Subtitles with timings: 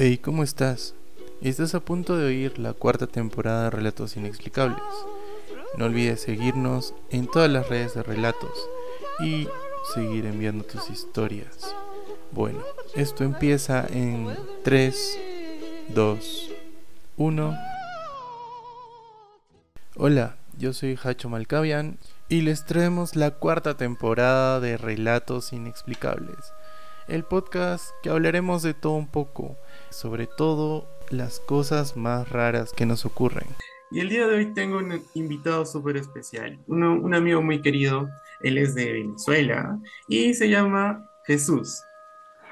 [0.00, 0.94] Hey, ¿cómo estás?
[1.42, 4.78] Estás a punto de oír la cuarta temporada de Relatos Inexplicables.
[5.76, 8.52] No olvides seguirnos en todas las redes de relatos
[9.18, 9.48] y
[9.92, 11.74] seguir enviando tus historias.
[12.30, 12.60] Bueno,
[12.94, 15.18] esto empieza en 3,
[15.88, 16.50] 2,
[17.16, 17.58] 1.
[19.96, 26.52] Hola, yo soy Hacho Malcavian y les traemos la cuarta temporada de Relatos Inexplicables,
[27.08, 29.56] el podcast que hablaremos de todo un poco,
[29.90, 33.46] sobre todo las cosas más raras que nos ocurren.
[33.90, 38.08] Y el día de hoy tengo un invitado súper especial, uno- un amigo muy querido,
[38.40, 41.80] él es de Venezuela y se llama Jesús.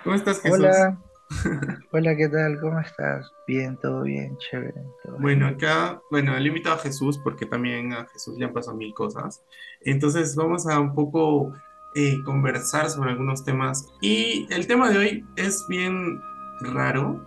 [0.02, 0.60] ¿Cómo estás, Jesús?
[0.60, 0.98] Hola,
[1.92, 2.58] hola, ¿qué tal?
[2.60, 3.30] ¿Cómo estás?
[3.46, 4.80] Bien, todo bien, chévere.
[5.04, 5.56] todo Bueno, bien.
[5.56, 8.94] acá, bueno, le he invitado a Jesús porque también a Jesús le han pasado mil
[8.94, 9.42] cosas.
[9.82, 11.52] Entonces vamos a un poco
[11.94, 13.86] eh, conversar sobre algunos temas.
[14.00, 16.20] Y el tema de hoy es bien
[16.60, 17.20] raro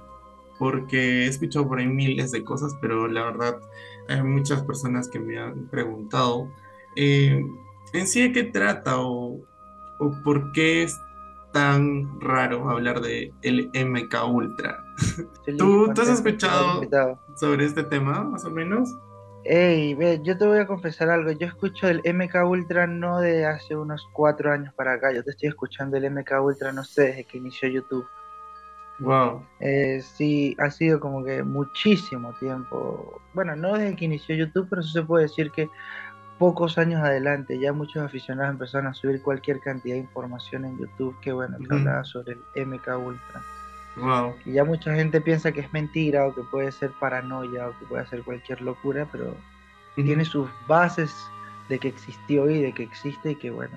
[0.58, 3.60] porque he escuchado por ahí miles de cosas, pero la verdad
[4.08, 6.50] hay muchas personas que me han preguntado
[6.96, 7.46] eh,
[7.94, 9.40] en sí de qué trata o,
[10.00, 11.00] o por qué es
[11.54, 14.84] tan raro hablar de el MK Ultra.
[15.58, 16.82] ¿Tú, tú has escuchado
[17.36, 18.90] sobre este tema, más o menos?
[19.46, 21.32] Ey, ve, yo te voy a confesar algo.
[21.32, 25.14] Yo escucho el MK Ultra no de hace unos cuatro años para acá.
[25.14, 28.06] Yo te estoy escuchando el MK Ultra, no sé, desde que inició YouTube.
[29.00, 29.44] Wow.
[29.60, 33.22] Eh, sí, ha sido como que muchísimo tiempo.
[33.34, 35.70] Bueno, no desde que inició YouTube, pero sí se puede decir que
[36.38, 41.16] pocos años adelante ya muchos aficionados empezaron a subir cualquier cantidad de información en YouTube
[41.22, 43.42] que, bueno, que hablaba sobre el MK Ultra.
[43.98, 44.36] Wow.
[44.46, 47.86] Y ya mucha gente piensa que es mentira o que puede ser paranoia o que
[47.86, 49.36] puede ser cualquier locura, pero
[49.96, 51.14] tiene sus bases
[51.68, 53.76] de que existió y de que existe y que bueno,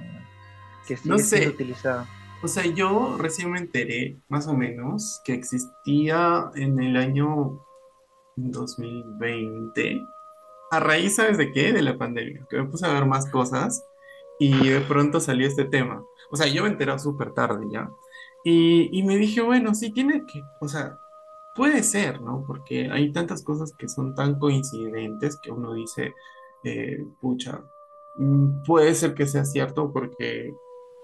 [0.87, 1.39] que sigue No sé.
[1.39, 2.07] siendo utilizado.
[2.43, 7.65] O sea, yo recién me enteré, más o menos, que existía en el año
[8.37, 10.05] 2020.
[10.73, 11.73] A raíz, ¿sabes de qué?
[11.73, 12.45] De la pandemia.
[12.51, 13.85] Que me puse a ver más cosas
[14.41, 16.03] y de pronto salió este tema.
[16.33, 17.89] O sea, yo me enteré súper tarde ya.
[18.45, 20.99] Y, y me dije, bueno, sí, tiene que, o sea,
[21.55, 22.45] puede ser, ¿no?
[22.47, 26.15] Porque hay tantas cosas que son tan coincidentes que uno dice,
[26.65, 27.63] eh, pucha,
[28.17, 30.53] mm, puede ser que sea cierto porque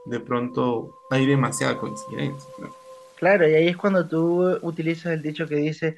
[0.09, 2.69] de pronto hay demasiada coincidencia, ¿no?
[3.19, 5.97] Claro, y ahí es cuando tú utilizas el dicho que dice,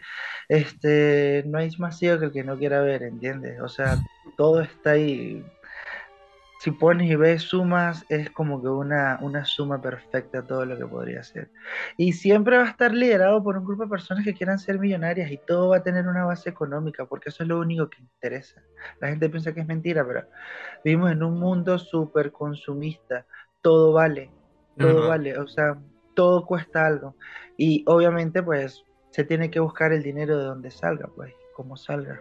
[0.49, 3.61] este, no hay más ciego que el que no quiera ver, ¿entiendes?
[3.61, 3.99] O sea,
[4.39, 5.45] todo está ahí.
[6.61, 10.87] Si pones y ves sumas, es como que una, una suma perfecta todo lo que
[10.87, 11.51] podría ser.
[11.99, 15.31] Y siempre va a estar liderado por un grupo de personas que quieran ser millonarias
[15.31, 18.63] y todo va a tener una base económica, porque eso es lo único que interesa.
[18.99, 20.27] La gente piensa que es mentira, pero
[20.83, 23.27] vivimos en un mundo súper consumista.
[23.63, 24.31] Todo vale,
[24.79, 25.79] todo vale, o sea,
[26.15, 27.15] todo cuesta algo.
[27.57, 32.21] Y obviamente, pues, se tiene que buscar el dinero de donde salga, pues, como salga.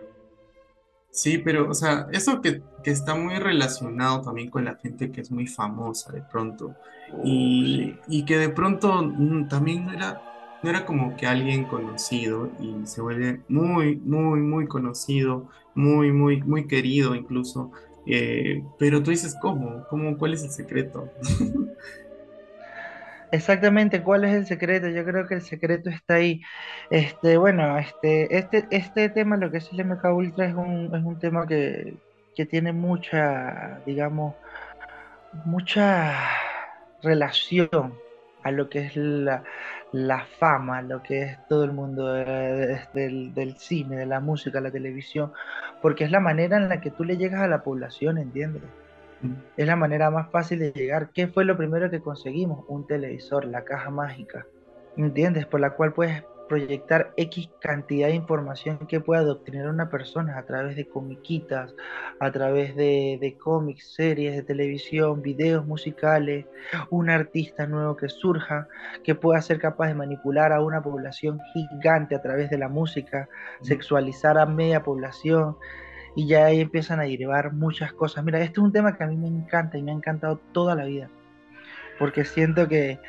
[1.12, 5.22] Sí, pero, o sea, eso que, que está muy relacionado también con la gente que
[5.22, 6.76] es muy famosa de pronto
[7.24, 8.20] y, sí.
[8.20, 10.22] y que de pronto mm, también no era,
[10.62, 16.42] no era como que alguien conocido y se vuelve muy, muy, muy conocido, muy, muy,
[16.44, 17.72] muy querido incluso.
[18.12, 19.86] Eh, pero tú dices, ¿cómo?
[19.88, 20.18] ¿Cómo?
[20.18, 21.12] ¿Cuál es el secreto?
[23.32, 24.88] Exactamente, ¿cuál es el secreto?
[24.90, 26.42] Yo creo que el secreto está ahí.
[26.90, 31.04] Este, bueno, este, este, este tema, lo que es el MK Ultra, es un, es
[31.04, 31.94] un tema que,
[32.36, 34.34] que tiene mucha, digamos,
[35.46, 36.16] mucha
[37.04, 37.94] relación
[38.42, 39.44] a lo que es la,
[39.92, 44.62] la fama, lo que es todo el mundo de- del, del cine, de la música,
[44.62, 45.32] la televisión,
[45.82, 48.62] porque es la manera en la que tú le llegas a la población, ¿entiendes?
[49.58, 51.10] Es la manera más fácil de llegar.
[51.14, 52.64] ¿Qué fue lo primero que conseguimos?
[52.68, 54.46] Un televisor, la caja mágica,
[54.96, 55.46] ¿entiendes?
[55.46, 60.46] Por la cual puedes proyectar X cantidad de información que pueda a una persona a
[60.46, 61.74] través de comiquitas,
[62.20, 66.46] a través de, de cómics, series de televisión, videos musicales,
[66.90, 68.68] un artista nuevo que surja,
[69.06, 73.30] que pueda ser capaz de manipular a una población gigante a través de la música,
[73.62, 75.56] sexualizar a media población
[76.16, 78.26] y ya ahí empiezan a derivar muchas cosas.
[78.26, 80.76] Mira, este es un tema que a mí me encanta y me ha encantado toda
[80.76, 81.10] la vida,
[81.98, 83.00] porque siento que,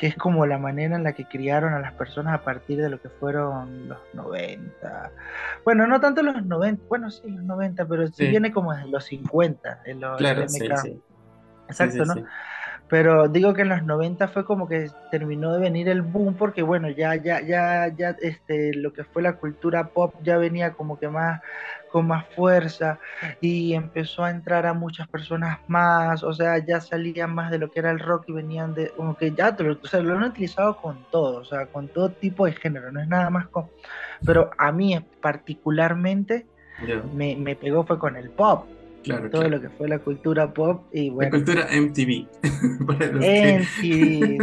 [0.00, 2.88] que es como la manera en la que criaron a las personas a partir de
[2.88, 5.10] lo que fueron los 90.
[5.62, 8.28] Bueno, no tanto los 90, bueno, sí, los 90, pero sí, Sí.
[8.28, 10.98] viene como desde los 50, en lo- Claro, sí,
[11.68, 12.14] Exacto, ¿no?
[12.88, 16.62] Pero digo que en los 90 fue como que terminó de venir el boom porque
[16.62, 20.98] bueno, ya ya ya ya este lo que fue la cultura pop ya venía como
[20.98, 21.40] que más
[21.90, 22.98] con más fuerza
[23.40, 27.70] y empezó a entrar a muchas personas más, o sea, ya salían más de lo
[27.70, 30.76] que era el rock y venían de, como que ya, o sea, lo han utilizado
[30.76, 33.68] con todo, o sea, con todo tipo de género, no es nada más con,
[34.24, 36.46] pero a mí particularmente
[37.14, 38.66] me, me pegó fue con el pop,
[39.02, 41.30] todo lo que fue la cultura pop y bueno.
[41.30, 42.26] La cultura MTV.
[42.80, 44.38] MTV, sí,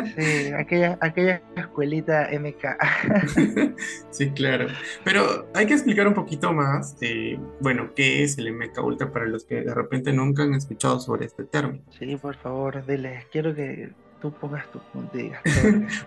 [0.58, 3.76] aquella, aquella escuelita MK.
[4.10, 4.68] sí, claro.
[5.04, 9.26] Pero hay que explicar un poquito más, de, bueno, qué es el MK Ultra para
[9.26, 11.84] los que de repente nunca han escuchado sobre este término.
[11.98, 15.32] Sí, por favor, diles, quiero que tú pongas tu punto y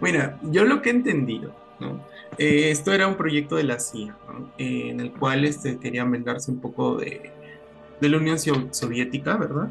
[0.00, 2.05] bueno, yo lo que he entendido, ¿no?
[2.38, 4.52] Eh, esto era un proyecto de la CIA, ¿no?
[4.58, 7.32] Eh, en el cual este, querían vengarse un poco de
[8.00, 9.70] de la Unión Soviética, ¿verdad?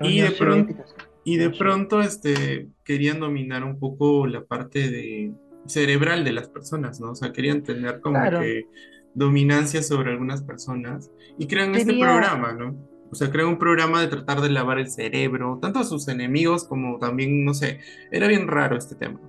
[0.00, 0.74] Y de, pronto,
[1.24, 5.32] y de pronto este, querían dominar un poco la parte de,
[5.66, 7.10] cerebral de las personas, ¿no?
[7.10, 8.66] O sea, querían tener como que
[9.14, 12.76] dominancia sobre algunas personas y crean este programa, ¿no?
[13.10, 16.64] O sea, crean un programa de tratar de lavar el cerebro, tanto a sus enemigos
[16.64, 17.80] como también, no sé,
[18.10, 19.20] era bien raro este tema.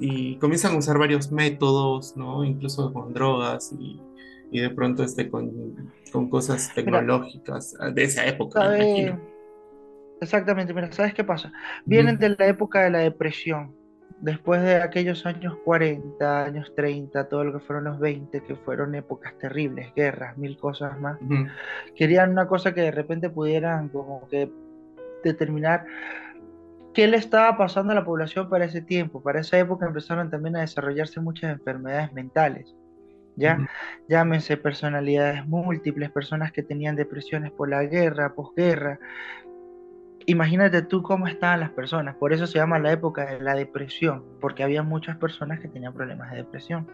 [0.00, 2.44] Y comienzan a usar varios métodos, ¿no?
[2.44, 4.00] Incluso con drogas y
[4.52, 5.50] y de pronto esté con,
[6.12, 8.72] con cosas tecnológicas de esa época,
[10.20, 11.52] Exactamente, mira, ¿sabes qué pasa?
[11.84, 13.74] Vienen de la época de la depresión,
[14.20, 18.94] después de aquellos años 40, años 30, todo lo que fueron los 20, que fueron
[18.94, 21.18] épocas terribles, guerras, mil cosas más.
[21.96, 24.48] Querían una cosa que de repente pudieran como que
[25.24, 25.86] determinar
[26.94, 29.20] qué le estaba pasando a la población para ese tiempo.
[29.24, 32.76] Para esa época empezaron también a desarrollarse muchas enfermedades mentales.
[33.36, 33.68] ¿Ya?
[34.08, 38.98] Llámense personalidades múltiples, personas que tenían depresiones por la guerra, posguerra.
[40.26, 44.24] Imagínate tú cómo estaban las personas, por eso se llama la época de la depresión,
[44.40, 46.86] porque había muchas personas que tenían problemas de depresión.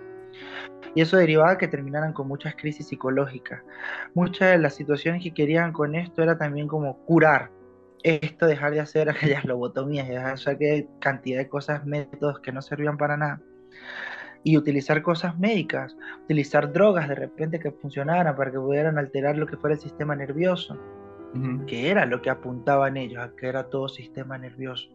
[0.94, 3.62] Y eso derivaba que terminaran con muchas crisis psicológicas.
[4.14, 7.50] Muchas de las situaciones que querían con esto era también como curar
[8.02, 12.62] esto, dejar de hacer aquellas lobotomías, dejar de hacer cantidad de cosas, métodos que no
[12.62, 13.40] servían para nada
[14.49, 19.47] y utilizar cosas médicas, utilizar drogas de repente que funcionaran para que pudieran alterar lo
[19.47, 20.75] que fuera el sistema nervioso,
[21.67, 24.89] que era lo que apuntaban ellos, que era todo sistema nervioso.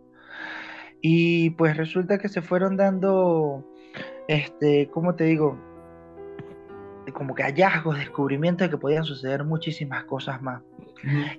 [1.02, 3.64] Y pues resulta que se fueron dando,
[4.28, 5.56] este, ¿cómo te digo?
[7.12, 10.62] Como que hallazgos, descubrimientos de que podían suceder muchísimas cosas más.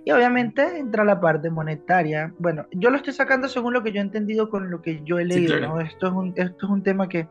[0.04, 2.34] Y obviamente entra la parte monetaria.
[2.38, 5.18] Bueno, yo lo estoy sacando según lo que yo he entendido con lo que yo
[5.18, 5.80] he leído, ¿no?
[5.80, 7.28] Esto es un, esto es un tema que,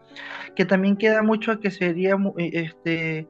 [0.56, 3.28] que también queda mucho a que sería eh, este,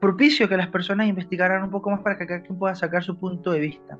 [0.00, 3.16] propicio que las personas investigaran un poco más para que cada quien pueda sacar su
[3.16, 3.98] punto de vista.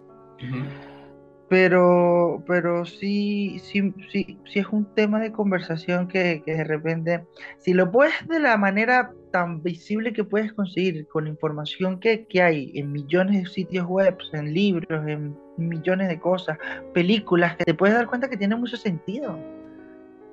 [1.50, 7.24] Pero, pero sí, sí, sí, sí es un tema de conversación que, que, de repente,
[7.58, 12.40] si lo puedes de la manera tan visible que puedes conseguir, con información que, que
[12.40, 16.56] hay en millones de sitios web, en libros, en millones de cosas,
[16.94, 19.36] películas, que te puedes dar cuenta que tiene mucho sentido.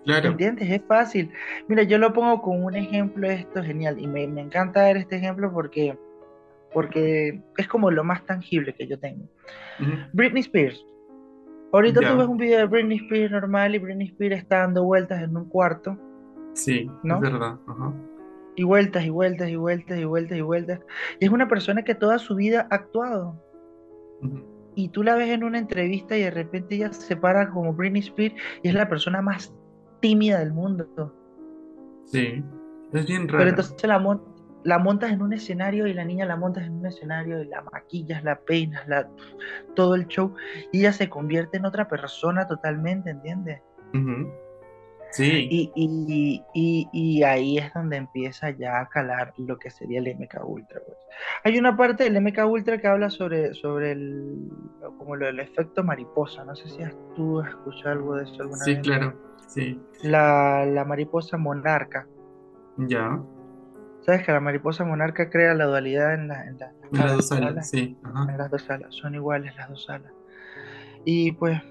[0.05, 0.29] Claro.
[0.29, 0.69] ¿Entiendes?
[0.69, 1.31] Es fácil.
[1.67, 4.97] Mira, yo lo pongo con un ejemplo, esto es genial, y me, me encanta ver
[4.97, 5.97] este ejemplo porque,
[6.71, 9.27] porque es como lo más tangible que yo tengo.
[10.13, 10.85] Britney Spears
[11.73, 15.21] Ahorita tú ves un video de Britney Spears normal y Britney Spears está dando vueltas
[15.21, 15.97] en un cuarto.
[16.53, 17.15] Sí, ¿no?
[17.15, 17.57] es verdad.
[18.55, 20.79] Y vueltas y vueltas y vueltas y vueltas y vueltas.
[21.19, 23.41] Y es una persona que toda su vida ha actuado.
[24.75, 28.01] Y tú la ves en una entrevista y de repente ella se para como Britney
[28.01, 29.53] Spears y es la persona más
[29.99, 31.13] tímida del mundo.
[32.05, 32.43] Sí,
[32.93, 33.39] es bien raro.
[33.39, 33.99] Pero entonces la,
[34.67, 37.61] la montas en un escenario y la niña la montas en un escenario y la
[37.61, 39.09] maquillas, la peinas, la,
[39.77, 40.35] todo el show
[40.73, 43.61] y ella se convierte en otra persona totalmente, ¿entiendes?
[45.11, 45.47] Sí.
[45.73, 50.81] Y, y, ahí es donde empieza ya a calar lo que sería el MK Ultra.
[50.85, 50.97] Pues.
[51.45, 54.51] Hay una parte del MK Ultra que habla sobre, sobre el,
[54.97, 56.43] como lo del efecto mariposa.
[56.43, 58.75] No sé si has, tú has escuchado algo de eso alguna vez.
[58.75, 59.13] Sí, claro.
[59.47, 59.81] Sí.
[60.03, 62.05] La, la mariposa monarca.
[62.75, 63.17] Ya.
[64.07, 66.57] Sabes que la mariposa monarca crea la dualidad en, en,
[66.91, 67.97] las dos alas, sí.
[68.29, 70.13] En las dos alas, son iguales las dos alas.
[71.03, 71.61] Y pues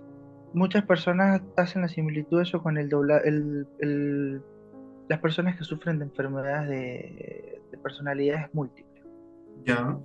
[0.53, 4.43] muchas personas hacen la similitud eso con el, dobla, el, el
[5.09, 9.03] las personas que sufren de enfermedades de, de personalidades múltiples.
[9.65, 9.99] Ya.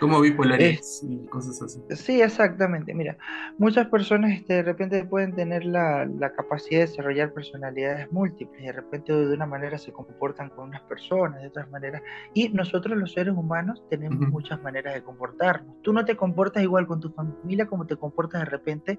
[0.00, 1.80] Como bipolares y cosas así.
[1.90, 2.92] Sí, exactamente.
[2.94, 3.16] Mira,
[3.58, 8.72] muchas personas este, de repente pueden tener la, capacidad de desarrollar personalidades múltiples y de
[8.72, 12.02] repente de una manera se comportan con unas personas, de otras maneras.
[12.34, 15.80] Y nosotros los seres humanos tenemos muchas maneras de comportarnos.
[15.82, 18.98] Tú no te comportas igual con tu familia como te comportas de repente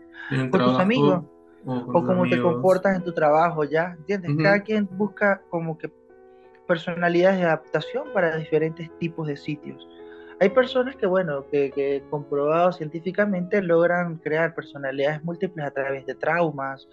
[0.50, 1.24] con tus amigos.
[1.66, 2.54] o, con o tus cómo te amigos.
[2.54, 3.96] comportas en tu trabajo, ¿ya?
[3.98, 4.32] ¿Entiendes?
[4.32, 4.44] Ujú.
[4.44, 5.92] Cada quien busca como que
[6.68, 9.88] personalidades de adaptación para diferentes tipos de sitios.
[10.40, 16.16] Hay personas que, bueno, que, que comprobado científicamente logran crear personalidades múltiples a través de
[16.16, 16.88] traumas,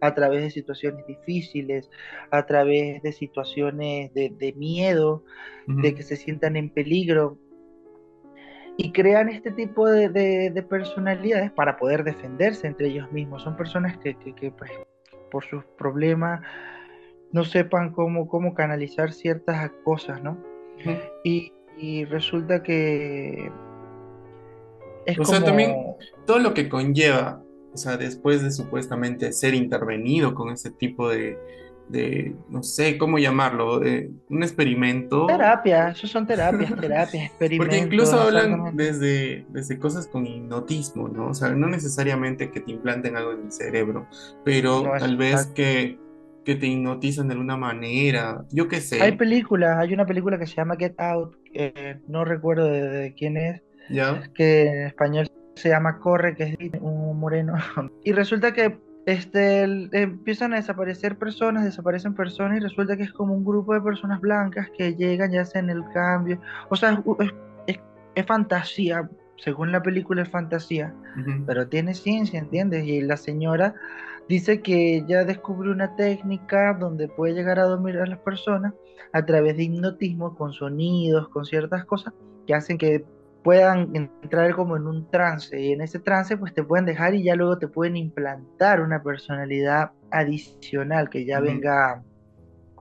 [0.00, 1.90] a través de situaciones difíciles,
[2.30, 5.24] a través de situaciones de, de miedo,
[5.66, 5.80] Ujú.
[5.82, 7.38] de que se sientan en peligro
[8.76, 13.42] y crean este tipo de, de- de personalidades para poder defenderse entre ellos mismos.
[13.42, 14.70] Son personas que, que- que, pues,
[15.30, 16.40] por sus problemas
[17.32, 20.32] no sepan cómo, cómo canalizar ciertas cosas, ¿no?
[20.80, 20.90] Ujú.
[21.24, 23.50] Y, y resulta que
[25.06, 25.46] es O sea, como...
[25.46, 25.76] también
[26.26, 31.38] todo lo que conlleva, o sea, después de supuestamente ser intervenido con ese tipo de,
[31.88, 35.26] de, no sé cómo llamarlo, de un experimento.
[35.26, 37.66] Terapia, eso son terapias, terapias, experimentos.
[37.66, 41.28] Porque incluso hablan desde, desde cosas con hipnotismo, ¿no?
[41.28, 44.08] O sea, no necesariamente que te implanten algo en el cerebro,
[44.44, 45.54] pero No, tal vez exacto.
[45.54, 46.00] que,
[46.44, 50.46] que te hipnotizan de alguna manera, yo qué Hay sé, películas, hay una película que
[50.46, 54.22] se llama Get Out, eh, no recuerdo de, de quién es, ¿ya?
[54.34, 57.54] que en español se llama Corre, que es un moreno.
[58.04, 63.12] Y resulta que este, el- empiezan a desaparecer personas, desaparecen personas y resulta que es
[63.12, 66.40] como un grupo de personas blancas que llegan y hacen el cambio.
[66.70, 67.30] O sea, es,
[67.66, 67.80] es-
[68.14, 70.94] es fantasía, según la película es fantasía,
[71.46, 72.84] pero tiene ciencia, ¿entiendes?
[72.86, 73.74] Y la señora
[74.28, 78.72] dice que ya descubrió una técnica donde puede llegar a dormir a las personas
[79.12, 82.14] a través de hipnotismo, con sonidos, con ciertas cosas
[82.46, 83.04] que hacen que
[83.44, 87.22] puedan entrar como en un trance y en ese trance pues te pueden dejar y
[87.22, 92.02] ya luego te pueden implantar una personalidad adicional que ya venga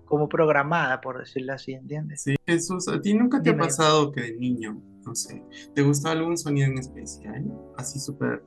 [0.05, 2.21] como programada, por decirlo así, ¿entiendes?
[2.21, 5.43] Sí, Jesús, ¿a ti nunca te ha pasado que de niño, no sé,
[5.73, 7.45] te gustaba algún sonido en especial?
[7.77, 8.43] Así súper,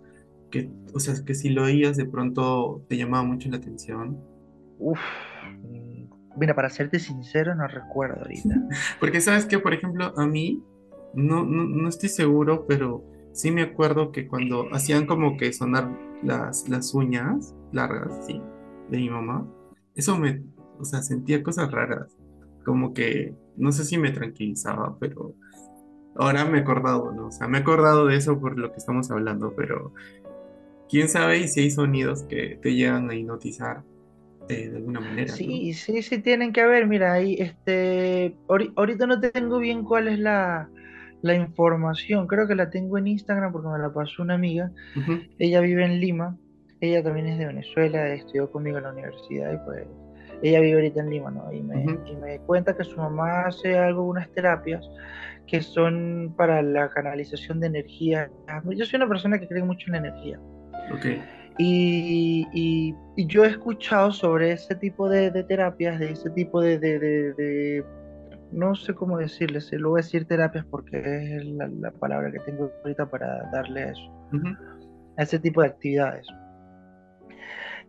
[0.51, 4.19] que, o sea, que si lo oías de pronto te llamaba mucho la atención.
[4.79, 5.01] Uf,
[6.37, 8.55] mira, para serte sincero no recuerdo ahorita.
[9.00, 10.62] Porque sabes que, por ejemplo, a mí,
[11.14, 15.90] no, no, no estoy seguro, pero sí me acuerdo que cuando hacían como que sonar
[16.23, 18.40] las, las uñas largas, sí,
[18.90, 19.47] de mi mamá,
[19.95, 20.43] eso me,
[20.78, 22.16] o sea, sentía cosas raras,
[22.64, 25.35] como que, no sé si me tranquilizaba, pero
[26.16, 27.28] ahora me he acordado, ¿no?
[27.28, 29.93] O sea, me he acordado de eso por lo que estamos hablando, pero
[30.88, 33.83] quién sabe y si hay sonidos que te llegan a hipnotizar
[34.49, 35.62] eh, de alguna manera, ¿no?
[35.62, 36.87] Sí, sí, sí tienen que haber.
[36.87, 40.71] Mira, ahí, este, ahori- ahorita no tengo bien cuál es la,
[41.23, 42.26] la información.
[42.26, 44.71] Creo que la tengo en Instagram porque me la pasó una amiga.
[45.38, 46.38] Ella vive en Lima.
[46.81, 49.87] Ella también es de Venezuela, estudió conmigo en la universidad y pues
[50.43, 51.53] ella vive ahorita en Lima, ¿no?
[51.53, 54.85] Y me, y me cuenta que su mamá hace algo, unas terapias
[55.47, 58.31] que son para la canalización de energía.
[58.76, 60.41] Yo soy una persona que cree mucho en la energía.
[60.88, 61.07] ok,
[61.59, 66.61] Y, y- y yo he escuchado sobre ese tipo de, de terapias, de ese tipo
[66.61, 67.85] de, de- de- de-
[68.53, 72.39] no sé cómo decirles, lo voy a decir terapias porque es la, la palabra que
[72.41, 74.29] tengo ahorita para darle a eso,
[75.17, 76.27] a ese tipo de actividades.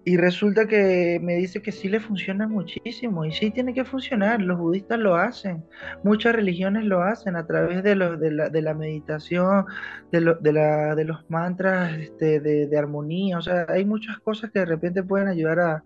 [0.10, 4.42] Y resulta que me dice que sí le funciona muchísimo y sí tiene que funcionar,
[4.42, 5.66] los budistas lo hacen,
[6.02, 9.66] muchas religiones lo hacen a través de, los, de, la, de la meditación,
[10.14, 14.18] de, lo- de, la, de los mantras este, de, de armonía, o sea, hay muchas
[14.20, 15.84] cosas que de repente pueden ayudar a,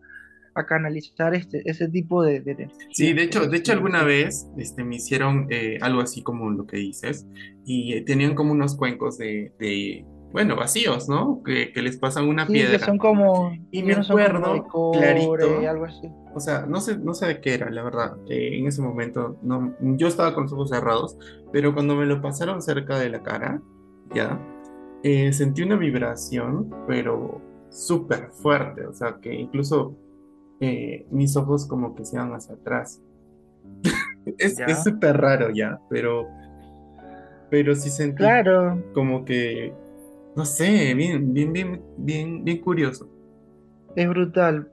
[0.54, 2.70] a canalizar este, ese tipo de, de.
[2.92, 6.68] Sí, de hecho, de hecho alguna vez este, me hicieron eh, algo así como lo
[6.68, 7.26] que dices
[7.66, 11.42] y eh, tenían como unos cuencos de, de, bueno, vacíos, ¿no?
[11.44, 12.80] Que, que les pasan una Sí, que piedra.
[12.86, 15.70] son como, Y me como acuerdo clarito.
[15.70, 16.10] algo así.
[16.34, 18.18] O sea, no sé, no sé de qué era, la verdad.
[18.30, 21.18] Eh, en ese momento no, yo estaba con los ojos cerrados,
[21.52, 23.62] pero cuando me lo pasaron cerca de la cara,
[24.16, 24.40] ya,
[25.04, 28.86] eh, sentí una vibración, pero súper fuerte.
[28.86, 29.98] O sea, que incluso
[30.62, 33.02] eh, mis ojos como que se iban hacia atrás.
[34.38, 36.28] Es súper raro ya, pero,
[37.50, 39.74] pero sí sentí Claro, como que,
[40.36, 43.10] no sé, bien, bien, bien, bien, bien curioso.
[43.96, 44.70] es brutal.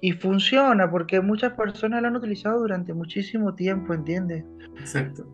[0.00, 4.44] Y funciona porque muchas personas lo han utilizado durante muchísimo tiempo, ¿entiendes?
[4.78, 5.26] Exacto.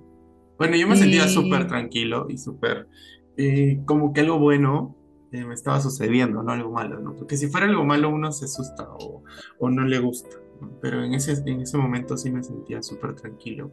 [0.58, 2.88] Bueno, yo me sentía súper tranquilo y súper,
[3.36, 4.96] eh, como que algo bueno
[5.32, 7.14] eh, me estaba sucediendo, no algo malo, ¿no?
[7.14, 9.22] Porque si fuera algo malo uno se asusta o,
[9.58, 10.70] o no le gusta, ¿no?
[10.80, 13.70] Pero en ese, en ese momento sí me sentía súper tranquilo.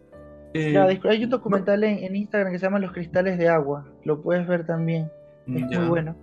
[0.54, 3.86] Eh, discu- hay un documental en, en Instagram que se llama Los Cristales de Agua,
[4.04, 5.10] lo puedes ver también,
[5.60, 5.80] es ya.
[5.80, 6.16] muy bueno.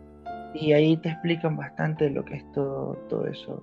[0.54, 3.62] Y ahí te explican bastante lo que es todo, todo eso.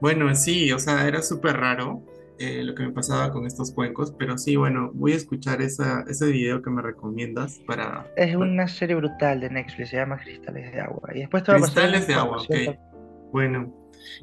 [0.00, 2.02] Bueno, sí, o sea, era súper raro
[2.38, 6.04] eh, lo que me pasaba con estos cuencos, pero sí, bueno, voy a escuchar esa,
[6.08, 8.06] ese video que me recomiendas para...
[8.16, 11.10] Es una serie brutal de Netflix, se llama Cristales de Agua.
[11.14, 12.78] Y después te va a pasar Cristales de agua, ok.
[13.32, 13.72] Bueno,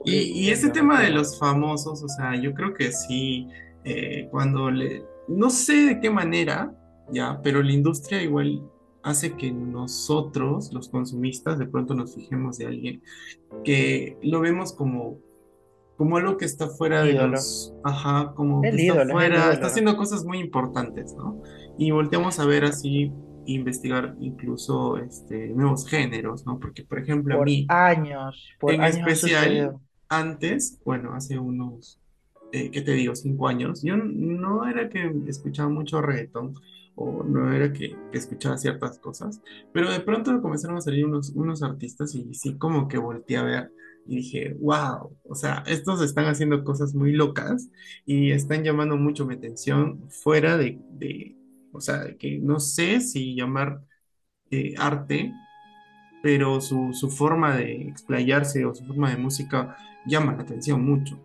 [0.05, 3.47] Y, y ese tema de los famosos, o sea, yo creo que sí,
[3.83, 6.71] eh, cuando le, no sé de qué manera,
[7.11, 8.61] ya, pero la industria igual
[9.03, 13.03] hace que nosotros, los consumistas, de pronto nos fijemos de alguien
[13.63, 15.19] que lo vemos como,
[15.97, 19.11] como algo que está fuera de los, ajá, como que El está ídolo, es el
[19.11, 21.41] fuera, está haciendo cosas muy importantes, ¿no?
[21.77, 23.11] Y volteamos a ver así,
[23.45, 26.59] investigar incluso este, nuevos géneros, ¿no?
[26.59, 31.99] Porque, por ejemplo, a mí, años, por en años especial, antes, bueno, hace unos
[32.53, 33.15] eh, ¿qué te digo?
[33.15, 33.81] Cinco años.
[33.81, 36.53] Yo no era que escuchaba mucho reggaetón
[36.95, 39.41] o no era que, que escuchaba ciertas cosas,
[39.73, 43.43] pero de pronto comenzaron a salir unos, unos artistas y sí como que volteé a
[43.43, 43.71] ver
[44.05, 47.69] y dije, wow, o sea, estos están haciendo cosas muy locas
[48.05, 51.37] y están llamando mucho mi atención fuera de, de
[51.71, 53.81] o sea, que no sé si llamar
[54.51, 55.33] eh, arte
[56.23, 61.19] pero su, su forma de explayarse o su forma de música llama la atención mucho.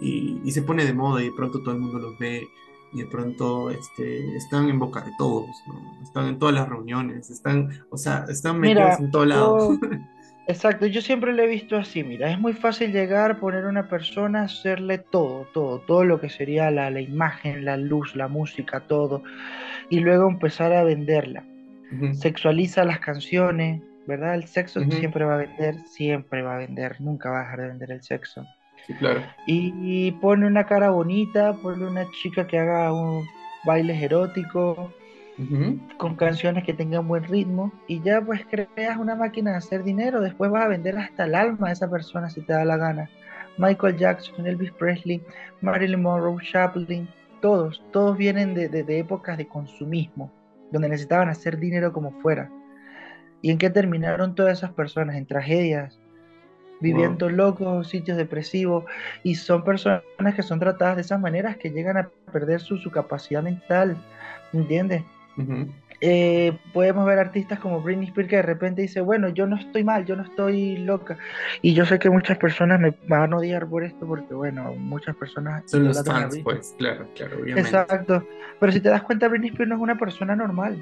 [0.00, 2.46] Y, y se pone de moda y de pronto todo el mundo los ve
[2.92, 5.98] y de pronto este, están en boca de todos, ¿no?
[6.02, 9.58] Están en todas las reuniones, están, o sea, están metidos Mira, en todo lado.
[9.58, 9.80] yo,
[10.46, 13.88] exacto, yo siempre lo he visto así, mira, es muy fácil llegar, poner a una
[13.88, 18.86] persona, hacerle todo, todo, todo lo que sería la, la imagen, la luz, la música,
[18.86, 19.22] todo,
[19.90, 21.48] y luego empezar a venderla.
[22.10, 24.34] Sexualiza las canciones, ¿verdad?
[24.36, 27.60] El sexo ujú, siempre va a vender, siempre va a vender, nunca va a dejar
[27.62, 28.50] de vender el sexo.
[28.86, 29.22] Sí, claro.
[29.46, 33.30] Y pone una cara bonita, pone una chica que haga un
[33.64, 34.92] bailes eróticos,
[35.38, 39.82] Ujú, con canciones que tengan buen ritmo, y ya pues creas una máquina de hacer
[39.82, 42.76] dinero, después vas a vender hasta el alma a esa persona si te da la
[42.76, 43.10] gana.
[43.56, 45.26] Michael Jackson, Elvis Presley,
[45.60, 50.34] Marilyn Monroe, Chaplin, todos, todos vienen de, de- de épocas de consumismo,
[50.70, 52.52] donde necesitaban hacer dinero como fuera.
[53.42, 55.16] ¿Y en qué terminaron todas esas personas?
[55.16, 56.00] En tragedias,
[56.80, 56.82] Wow.
[56.82, 58.84] viviendo locos, sitios depresivos,
[59.22, 60.02] y son personas
[60.34, 63.96] que son tratadas de esas maneras que llegan a perder su, su capacidad mental,
[64.52, 65.02] ¿entiendes?
[66.02, 69.82] Eh, podemos ver artistas como Britney Spears que de repente dice, bueno, yo no estoy
[69.82, 71.16] mal, yo no estoy loca.
[71.62, 75.16] Y yo sé que muchas personas me van a odiar por esto porque, bueno, muchas
[75.16, 77.70] personas Son los fans, pues, claro, claro, obviamente.
[77.70, 78.26] Exacto.
[78.60, 80.76] Pero si te das cuenta, Britney Spears no es una persona normal.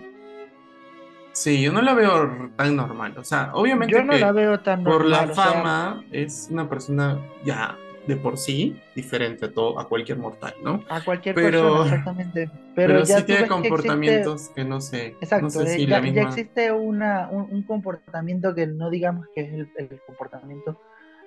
[1.35, 3.15] Sí, yo no la veo tan normal.
[3.19, 6.05] O sea, Yo obviamente no la que veo tan por la normal, o sea, fama
[6.13, 10.85] es una persona ya de por sí diferente a todo, a cualquier mortal, ¿no?
[10.89, 12.51] a cualquier persona, Pero, exactamente.
[12.75, 15.51] Pero pero sí ya tú tiene ves que existe, comportamientos que no sé, no exacto,
[15.51, 16.23] sé eh, si la ya, ya misma.
[16.23, 20.79] existe una, un, un comportamiento que no digamos que es el, el comportamiento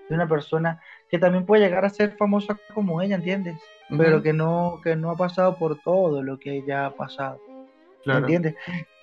[0.09, 3.57] de una persona que también puede llegar a ser famosa como ella, ¿entiendes?
[3.97, 7.41] Pero que no, que no ha pasado por todo lo que ella ha pasado,
[8.03, 8.19] claro.
[8.19, 8.55] ¿entiendes?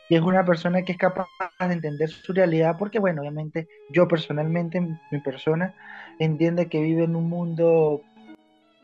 [0.09, 1.27] Y es una persona que es capaz
[1.61, 5.75] de entender su realidad porque, bueno, obviamente yo personalmente, mi persona,
[6.19, 8.03] entiende que vive en un mundo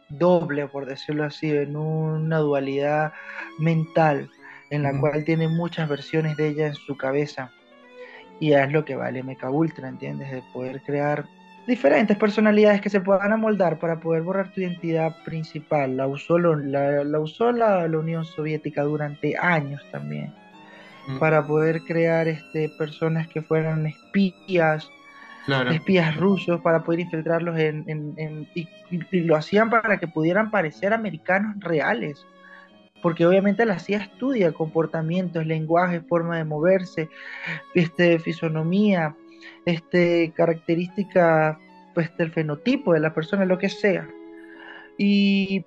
[0.09, 3.13] doble, por decirlo así, en una dualidad
[3.59, 4.31] mental
[4.71, 7.53] en la cual tiene muchas versiones de ella en su cabeza.
[8.41, 10.31] Y es lo que vale Mecha Ultra, ¿entiendes?
[10.33, 11.27] De poder crear
[11.67, 15.97] diferentes personalidades que se puedan amoldar para poder borrar tu identidad principal.
[15.97, 20.35] La usó, lo- la, la usó la, la Unión Soviética durante años también,
[21.19, 24.91] para poder crear este, personas que fueran espías,
[25.47, 25.71] claro.
[25.71, 27.85] espías rusos, para poder infiltrarlos en...
[27.89, 28.69] en- en- y,
[29.13, 32.27] lo hacían para que pudieran parecer americanos reales.
[33.03, 37.09] Porque obviamente la CIA estudia comportamientos, lenguaje, forma de moverse,
[37.75, 39.15] este, fisonomía,
[39.65, 41.57] este, características
[41.95, 44.07] pues, del fenotipo de la persona, lo que sea.
[44.99, 45.65] Y,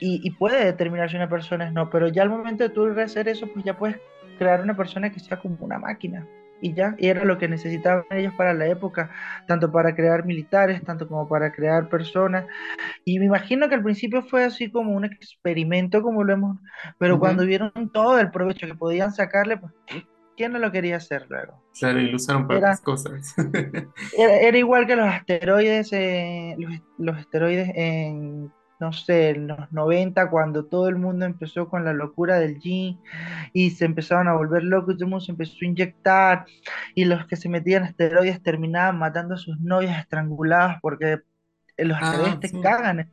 [0.00, 2.86] y, y puede determinar si una persona es no, pero ya al momento de tú
[3.00, 3.98] hacer eso, pues ya puedes
[4.42, 6.28] crear una persona que sea como una máquina.
[6.60, 9.10] Y ya, y era lo que necesitaban ellos para la época,
[9.48, 12.46] tanto para crear militares, tanto como para crear personas.
[13.04, 16.58] Y me imagino que al principio fue así como un experimento, como lo hemos,
[16.98, 19.72] pero cuando ujú, vieron todo el provecho que podían sacarle, pues,
[20.36, 21.62] ¿quién no lo quería hacer luego?
[21.78, 23.34] Claro, y lo usaron para otras cosas.
[24.10, 29.72] era, era igual que los asteroides, eh, los, los asteroides en, no sé, en los
[29.72, 32.98] 90 cuando todo el mundo empezó con la locura del G
[33.54, 36.46] y se empezaron a volver locos todo el mundo se empezó a inyectar
[36.94, 41.20] y los que se metían asteroides terminaban matando a sus novias estranguladas porque
[41.78, 43.12] los Ah, te sí, cagan.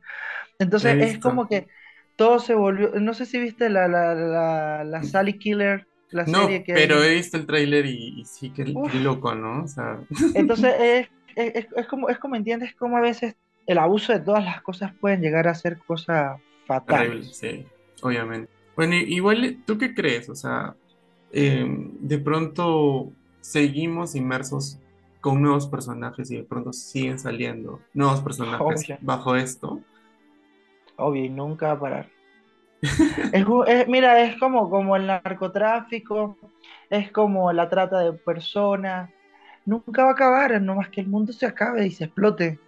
[0.58, 1.68] Entonces es como que
[2.16, 6.64] todo se volvió, no sé si viste la, la, la, la Sally Killer, la serie
[6.64, 7.16] No, que pero he hay.
[7.16, 9.64] visto el tráiler y, y sí, qué Uf, loco, ¿no?
[9.64, 10.00] O sea,
[10.34, 14.20] entonces es, es, es- es como, es como entiendes, como a veces el abuso de
[14.20, 17.36] todas las cosas pueden llegar a ser cosas fatales.
[17.36, 17.66] sí,
[18.02, 18.50] obviamente.
[18.76, 20.28] Bueno, igual, ¿tú qué crees?
[20.30, 20.76] O sea,
[21.32, 21.66] eh,
[22.00, 24.78] de pronto seguimos inmersos.
[25.20, 28.98] con nuevos personajes y de pronto siguen saliendo nuevos personajes Obvio.
[29.02, 29.84] bajo esto.
[30.96, 32.10] Obvio, y nunca va a parar.
[33.32, 36.38] Es, mira, es como, como el narcotráfico,
[36.90, 39.10] es como la trata de personas.
[39.66, 42.60] Nunca va a acabar, no más que el mundo se acabe y se explote.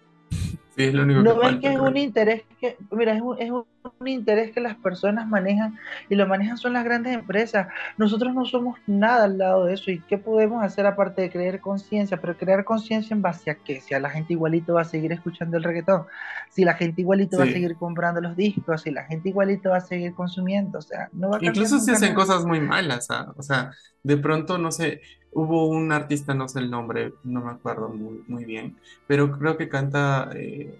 [0.77, 1.81] Sí, es lo único que ¿No ves falta, que es creo.
[1.81, 3.67] un interés que, mira, es un, es un-
[4.07, 7.69] interés que las personas manejan y lo manejan son las grandes empresas?
[7.99, 9.91] Nosotros no somos nada al lado de eso.
[9.91, 12.17] ¿Y qué podemos hacer aparte de crear conciencia?
[12.21, 13.81] Pero crear conciencia en base a qué?
[13.81, 16.07] Si a la gente igualito va a seguir escuchando el reggaetón,
[16.51, 19.77] si la gente igualito va a seguir comprando los discos, si la gente igualito va
[19.79, 23.33] a seguir consumiendo, o sea, no va a Incluso nunca hacen cosas muy malas, ah,
[23.37, 25.01] O sea, de pronto, no sé,
[25.33, 29.57] hubo un artista, no sé el nombre, no me acuerdo muy, muy bien, pero creo
[29.57, 30.79] que canta eh,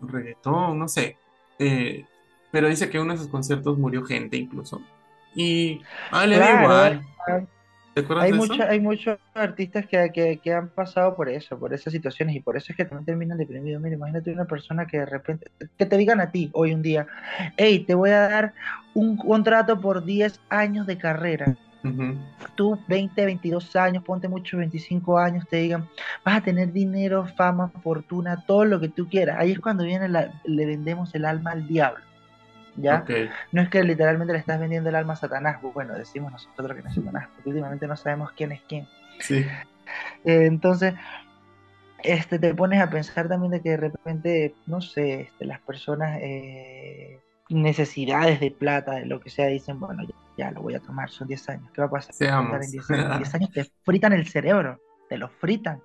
[0.00, 1.16] reggaetón, no sé.
[1.58, 2.04] eh,
[2.50, 4.82] pero dice que en uno de sus conciertos murió gente incluso.
[5.34, 7.02] Y ah, le da igual.
[7.26, 7.46] hay-
[7.94, 8.64] ¿Te acuerdas Hay, de mucho- eso?
[8.70, 12.56] hay muchos artistas que, que- que han pasado por eso, por esas situaciones, y por
[12.56, 13.82] eso es que también terminan deprimidos.
[13.82, 17.06] Mira, imagínate una persona que de repente, que te digan a ti hoy un día,
[17.58, 18.54] hey, te voy a dar
[18.94, 21.56] un contrato por 10 años de carrera.
[21.84, 22.16] Ujú.
[22.54, 25.88] Tú, 20, 22 años, ponte mucho, 25 años, te digan,
[26.24, 29.36] vas a tener dinero, fama, fortuna, todo lo que tú quieras.
[29.38, 32.04] Ahí es cuando viene la, le vendemos el alma al diablo.
[32.76, 33.04] ¿Ya?
[33.50, 36.82] No es que literalmente le estás vendiendo el alma a Satanás, bueno, decimos nosotros que
[36.82, 38.88] no es Satanás, porque últimamente no sabemos quién es quién.
[39.18, 39.44] Sí.
[40.24, 40.94] Eh, entonces,
[42.02, 46.18] este, te pones a pensar también de que de repente, no sé, este, las personas,
[46.22, 50.80] eh, necesidades de plata, de lo que sea, dicen, bueno, ya, ya lo voy a
[50.80, 52.64] tomar, son 10 años, ¿qué va a pasar Seamos.
[52.64, 53.12] en 10 años?
[53.12, 55.80] En 10 años te fritan el cerebro, te lo fritan.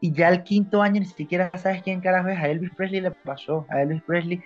[0.00, 2.38] Y ya el quinto año ni siquiera sabes quién carajo es.
[2.38, 3.66] A Elvis Presley le pasó.
[3.70, 4.42] A Elvis Presley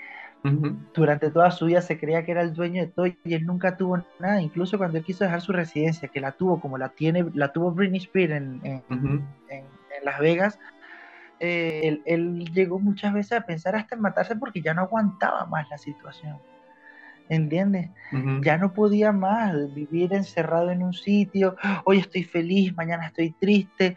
[0.95, 3.77] durante toda su vida se creía que era el dueño de todo y él nunca
[3.77, 4.41] tuvo nada.
[4.43, 7.73] Incluso cuando él quiso dejar su residencia, que la tuvo como la tiene, la tuvo
[7.73, 9.07] Britney Spears en, en- Ujú.
[9.49, 9.65] en-
[9.99, 10.59] en Las Vegas,
[11.41, 15.47] eh, él, él llegó muchas veces a pensar hasta en matarse porque ya no aguantaba
[15.47, 16.39] más la situación.
[17.29, 17.91] ¿Entiendes?
[18.43, 21.57] Ya no podía más vivir encerrado en un sitio.
[21.85, 23.97] Hoy estoy feliz, mañana estoy triste.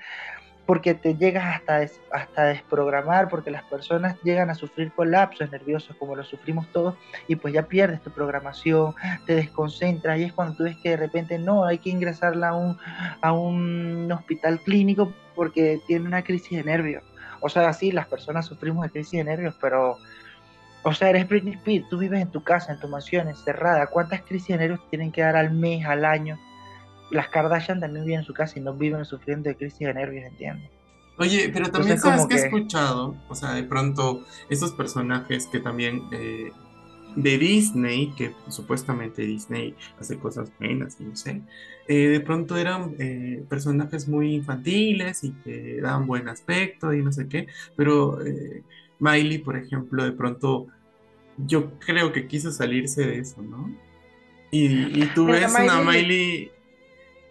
[0.66, 5.96] Porque te llegas hasta, des- hasta desprogramar, porque las personas llegan a sufrir colapsos nerviosos
[5.98, 6.96] como lo sufrimos todos,
[7.28, 8.94] y pues ya pierdes tu programación,
[9.26, 12.56] te desconcentras, y es cuando tú ves que de repente no, hay que ingresarla a
[12.56, 12.78] un,
[13.20, 17.04] a un hospital clínico porque tiene una crisis de nervios.
[17.42, 19.98] O sea, sí, las personas sufrimos de crisis de nervios, pero,
[20.84, 23.88] o sea, eres Britney Spears, tú vives en tu casa, en tu mansión, encerrada.
[23.88, 26.40] ¿Cuántas crisis de nervios tienen que dar al mes, al año?
[27.12, 30.26] Las Kardashian también viven en su casa y no viven sufriendo de crisis de nervios,
[30.26, 30.70] ¿entiendes?
[31.18, 35.60] Oye, pero también Entonces, sabes que he escuchado, o sea, de pronto estos personajes que
[35.60, 36.52] también eh,
[37.16, 41.42] de Disney, que supuestamente Disney hace cosas buenas y no sé,
[41.88, 47.12] eh, de pronto eran eh, personajes muy infantiles y que daban buen aspecto y no
[47.12, 48.64] sé qué, pero eh,
[49.00, 50.68] Miley, por ejemplo, de pronto
[51.38, 53.72] yo creo que quiso salirse de eso, ¿no?
[54.52, 56.52] Y, y tú ves una Miley- Miley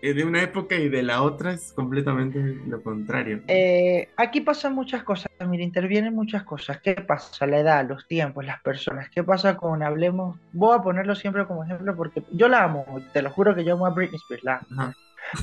[0.00, 3.42] eh, de una época y de la otra es completamente lo contrario.
[3.48, 6.80] Eh, aquí pasan muchas cosas, mira, intervienen muchas cosas.
[6.80, 7.46] ¿Qué pasa?
[7.48, 9.10] La edad, los tiempos, las personas.
[9.10, 10.38] ¿Qué pasa con Hablemos?
[10.52, 13.74] Voy a ponerlo siempre como ejemplo porque yo la amo, te lo juro que yo
[13.74, 14.92] amo a Britney Spears, la amo.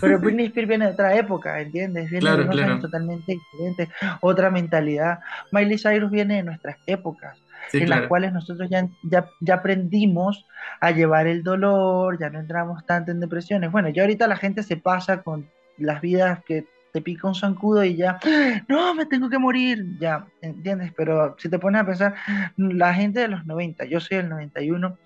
[0.01, 2.09] Pero Britney Spears viene de otra época, ¿entiendes?
[2.09, 2.71] Viene Claro, de unos claro.
[2.71, 3.89] años totalmente diferentes,
[4.21, 5.19] otra mentalidad.
[5.51, 7.37] Miley Cyrus viene de nuestras épocas,
[7.69, 10.45] Sí, en las cuales nosotros ya, ya, ya aprendimos
[10.81, 13.71] a llevar el dolor, ya no entramos tanto en depresiones.
[13.71, 17.83] Bueno, ya ahorita la gente se pasa con las vidas que te pica un zancudo
[17.83, 18.19] y ya,
[18.69, 20.93] no, me tengo que morir, ya, ¿entiendes?
[20.95, 22.15] Pero si te pones a pensar,
[22.55, 24.97] la gente de los 90, yo soy del 91,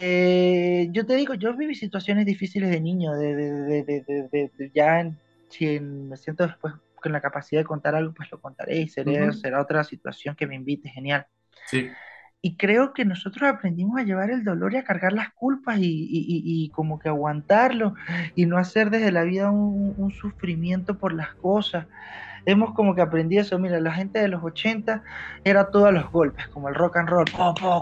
[0.00, 5.20] eh, yo te digo, yo viví situaciones difíciles de niño, de, de, de, ya en-
[5.48, 9.32] si me siento después con la capacidad de contar algo, pues lo contaré y seré-
[9.32, 11.26] será otra situación que me invite, genial.
[11.64, 11.98] Sí,
[12.42, 15.84] Y creo que nosotros aprendimos a llevar el dolor y a cargar las culpas y,
[15.84, 17.94] y- y- y como que aguantarlo
[18.34, 21.86] y no hacer desde la vida un, un sufrimiento por las cosas.
[22.46, 23.58] Hemos como que aprendido eso.
[23.58, 25.02] Mira, la gente de los 80
[25.44, 27.26] era todos los golpes, como el rock and roll,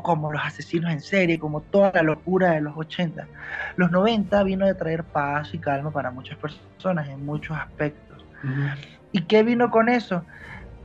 [0.04, 3.30] como los asesinos en serie, como toda la locura de los 80.
[3.76, 8.26] Los 90 vino de traer paz y calma para muchas personas en muchos aspectos.
[8.42, 8.68] ujú,
[9.12, 10.26] ¿Y qué vino con eso?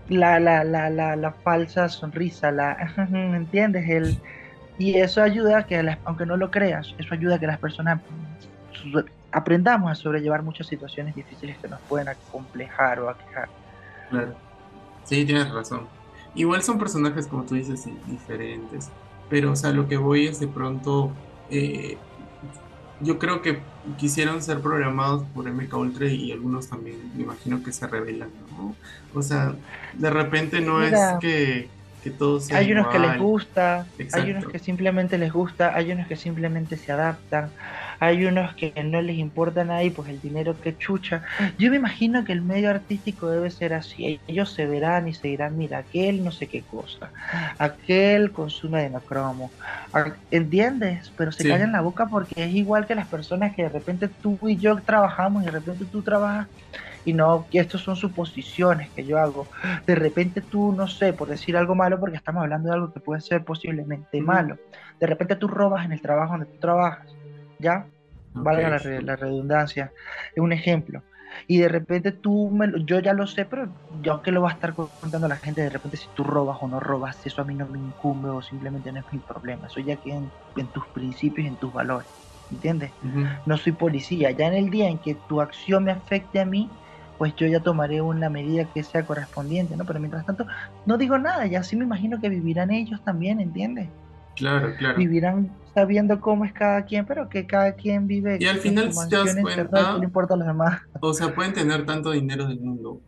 [0.07, 2.77] La, la, la, la, la falsa sonrisa, la,
[3.11, 3.89] ¿me entiendes?
[3.89, 4.21] El,
[4.77, 7.59] y eso ayuda a que, las- aunque no lo creas, eso ayuda a que las
[7.59, 8.01] personas
[9.31, 13.49] aprendamos a sobrellevar muchas situaciones difíciles que nos pueden acomplejar o aquejar.
[14.09, 14.41] Claro.
[15.03, 15.93] Sí, tienes razón.
[16.33, 18.93] Igual son personajes, como tú dices, di- diferentes.
[19.27, 21.21] Pero, o sea, lo que voy es de pronto.
[21.49, 22.05] eh,
[22.99, 27.71] yo creo que quisieron ser programados por MK Ultra y algunos también me imagino que
[27.71, 28.79] se revelan, ¿no?
[29.11, 29.59] O sea,
[29.91, 34.47] de repente no es que, que todo sea Hay unos que les gusta, hay unos
[34.47, 37.53] que simplemente les gusta, hay unos que simplemente se adaptan,
[37.99, 41.23] hay unos que no les importa nada y pues el dinero que chucha.
[41.57, 44.21] Yo me imagino que el medio artístico debe ser así.
[44.27, 47.11] Ellos se verán y se dirán, mira, aquel no sé qué cosa,
[47.57, 49.51] aquel consume adenocromo.
[50.31, 51.13] ¿Entiendes?
[51.17, 54.37] Pero se callan la boca porque es igual que las personas que de repente tú
[54.47, 56.47] y yo trabajamos y de repente tú trabajas
[57.05, 59.49] y no, que estos son suposiciones que yo hago.
[59.85, 62.99] De repente tú, no sé, por decir algo malo, porque estamos hablando de algo que
[62.99, 64.57] puede ser posiblemente malo.
[64.99, 67.16] De repente tú robas en el trabajo donde tú trabajas
[67.59, 67.87] ¿ya?
[68.33, 69.91] Valga la, redundancia,
[70.35, 71.01] es un ejemplo.
[71.47, 73.69] Y de repente tú, me, yo ya lo sé, pero
[74.01, 76.57] yo que lo va a estar contando a la gente, de repente si tú robas
[76.61, 79.67] o no robas, eso a mí no me incumbe o simplemente no es mi problema,
[79.67, 80.21] eso ya queda
[80.55, 82.09] en, tus principios en tus valores,
[82.51, 82.91] ¿entiendes?
[83.45, 86.69] No soy policía, ya en el día en que tu acción me afecte a mí,
[87.17, 89.85] pues yo ya tomaré una medida que sea correspondiente, ¿no?
[89.85, 90.45] Pero mientras tanto,
[90.85, 93.89] no digo nada, ya sí me imagino que vivirán ellos también, ¿entiendes?
[94.37, 94.97] Claro, claro.
[94.97, 98.37] Vivirán sabiendo cómo es cada quien, pero que cada quien vive.
[98.39, 100.81] Y al final, si te das cuenta, no importa a los demás.
[101.01, 103.01] O sea, pueden tener tanto dinero del mundo,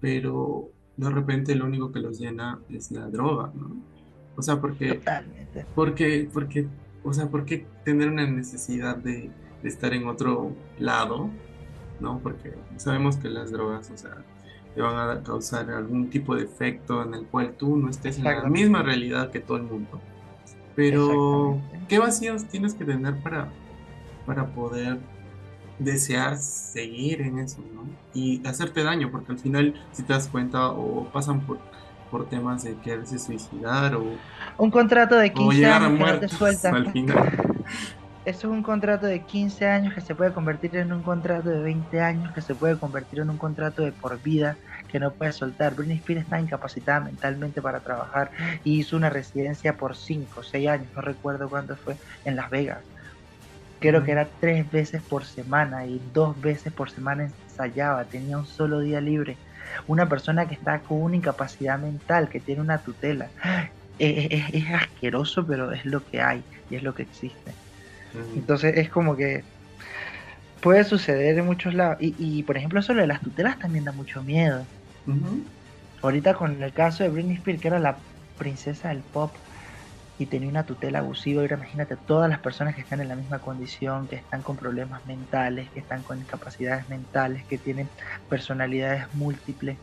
[0.00, 3.76] pero de repente lo único que los llena es la droga, ¿no?
[4.36, 4.94] O sea, porque.
[4.94, 5.66] Totalmente.
[5.74, 6.68] Porque, porque,
[7.02, 9.30] o sea, ¿por qué tener una necesidad de,
[9.62, 11.30] de estar en otro lado?
[11.98, 12.20] ¿No?
[12.20, 14.16] Porque sabemos que las drogas, o sea,
[14.74, 18.24] te van a causar algún tipo de efecto en el cual tú no estés en
[18.24, 20.00] la misma realidad que todo el mundo.
[20.74, 23.48] Pero, ¿qué vacíos tienes que tener para,
[24.26, 24.98] para poder
[25.78, 27.84] desear seguir en eso, ¿no?
[28.14, 31.58] Y hacerte daño, porque al final, si te das cuenta, o pasan por,
[32.10, 34.04] por temas de quererse suicidar, o...
[34.58, 36.70] Un contrato de 15 años que no te suelta.
[36.70, 37.32] Al final.
[38.30, 41.60] Eso es un contrato de 15 años que se puede convertir en un contrato de
[41.62, 45.32] 20 años, que se puede convertir en un contrato de por vida, que no puede
[45.32, 45.74] soltar.
[45.74, 48.30] Britney Spears está incapacitada mentalmente para trabajar
[48.62, 52.50] y hizo una residencia por 5 o 6 años, no recuerdo cuánto fue, en Las
[52.50, 52.78] Vegas.
[53.80, 58.46] Creo que era tres veces por semana y dos veces por semana ensayaba, tenía un
[58.46, 59.38] solo día libre.
[59.88, 63.26] Una persona que está con una incapacidad mental, que tiene una tutela.
[63.98, 67.52] es asqueroso, pero es lo que hay y es lo que existe.
[68.34, 69.44] Entonces es como que
[70.60, 71.98] puede suceder en muchos lados.
[72.00, 74.64] Y, por ejemplo, eso de las tutelas también da mucho miedo.
[76.02, 77.96] Ahorita con el caso de Britney Spears, que era la
[78.38, 79.34] princesa del pop
[80.18, 83.38] y tenía una tutela abusiva, ahora imagínate todas las personas que están en la misma
[83.38, 87.88] condición, que están con problemas mentales, que están con incapacidades mentales, que tienen
[88.28, 89.76] personalidades múltiples,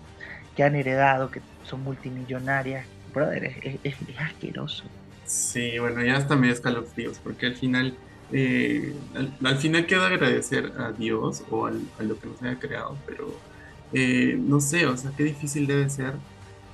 [0.56, 2.86] que han heredado, que son multimillonarias.
[3.14, 4.84] Brother, es, es asqueroso.
[5.26, 7.96] Sí, bueno, ya hasta medio escalofríos, porque al final
[8.32, 8.94] eh,
[9.44, 13.34] al, final queda agradecer a Dios o a lo que nos haya creado, pero
[13.94, 16.14] eh, no sé, o sea, qué difícil debe ser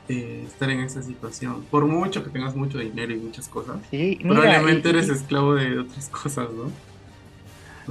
[0.10, 1.64] eh, estar en esa situación.
[1.70, 3.78] Por mucho que tengas mucho dinero y muchas cosas,
[4.22, 6.72] probablemente eres esclavo de otras cosas, ¿no?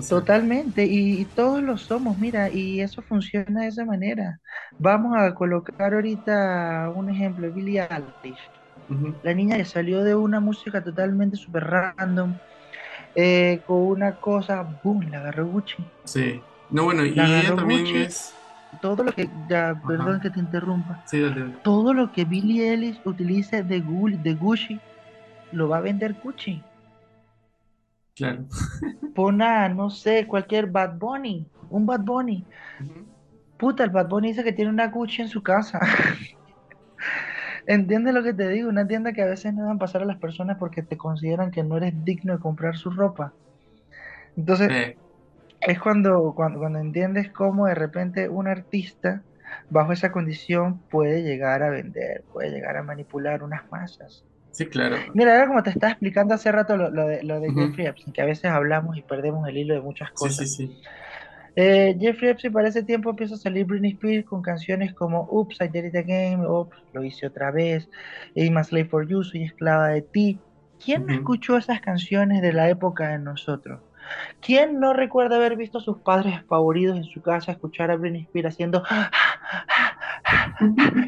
[0.09, 4.41] Totalmente, y, todos lo somos, mira, y eso funciona de esa manera.
[4.79, 8.39] Vamos a colocar ahorita un ejemplo, Billie Eilish.
[9.23, 12.35] La niña que salió de una música totalmente super random,
[13.15, 15.85] eh, con una cosa, boom, la agarró Gucci.
[16.05, 16.41] Sí.
[16.71, 18.35] No, bueno, y ella también es...
[18.81, 21.05] Todo lo que, ya, perdón que te interrumpa.
[21.63, 24.81] Todo lo que Billie Ellis utilice de, de Gucci,
[25.53, 26.63] lo va a vender Gucci.
[28.17, 28.45] Claro.
[29.15, 32.45] Pon a, no sé, cualquier Bad Bunny, un Bad Bunny.
[33.59, 35.79] Puta, el Bad Bunny dice que tiene una Gucci en su casa.
[37.67, 38.69] ¿Entiendes lo que te digo?
[38.69, 41.65] Una tienda que a veces no dan pasar a las personas porque te consideran que
[41.65, 43.37] no eres digno de comprar su ropa.
[44.37, 44.71] Entonces,
[45.61, 49.25] es cuando, cuando, cuando entiendes cómo de repente un artista
[49.69, 54.25] bajo esa condición puede llegar a vender, puede llegar a manipular unas masas.
[54.51, 54.97] Sí, claro.
[55.15, 58.23] Mira, era como te estaba explicando hace rato lo, de, lo de Jeffrey Epstein, que
[58.23, 60.49] a veces hablamos y perdemos el hilo de muchas cosas.
[60.49, 60.83] Sí, sí, sí.
[61.55, 65.61] Eh, Jeffrey Epstein para ese tiempo empieza a salir Britney Spears con canciones como Oops,
[65.61, 67.91] I Did It Again, Oops, lo hice otra vez,
[68.35, 70.41] I'm a Slave for You, Soy esclava de ti.
[70.83, 73.81] ¿Quién no escuchó esas canciones de la época de nosotros?
[74.41, 78.23] ¿Quién no recuerda haber visto a sus padres espavoridos en su casa escuchar a Britney
[78.23, 78.83] Spears haciendo